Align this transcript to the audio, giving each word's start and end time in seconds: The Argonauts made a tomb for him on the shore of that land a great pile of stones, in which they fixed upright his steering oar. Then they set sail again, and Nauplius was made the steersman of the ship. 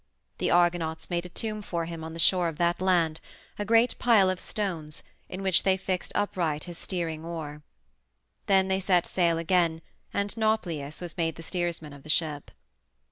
The 0.39 0.49
Argonauts 0.49 1.11
made 1.11 1.27
a 1.27 1.29
tomb 1.29 1.61
for 1.61 1.85
him 1.85 2.03
on 2.03 2.13
the 2.13 2.17
shore 2.19 2.47
of 2.47 2.57
that 2.57 2.81
land 2.81 3.19
a 3.59 3.65
great 3.65 3.99
pile 3.99 4.31
of 4.31 4.39
stones, 4.39 5.03
in 5.29 5.43
which 5.43 5.61
they 5.61 5.77
fixed 5.77 6.11
upright 6.15 6.63
his 6.63 6.79
steering 6.79 7.23
oar. 7.23 7.61
Then 8.47 8.67
they 8.67 8.79
set 8.79 9.05
sail 9.05 9.37
again, 9.37 9.83
and 10.11 10.35
Nauplius 10.35 11.01
was 11.01 11.17
made 11.17 11.35
the 11.35 11.43
steersman 11.43 11.93
of 11.93 12.01
the 12.01 12.09
ship. 12.09 12.49